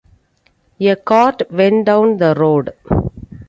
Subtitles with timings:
[0.79, 2.73] A cart went down the road.